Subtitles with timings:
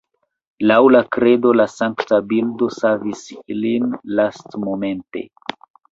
[0.69, 3.21] Laŭ la kredo la sankta bildo savis
[3.57, 3.87] ilin
[4.21, 5.25] lastmomente.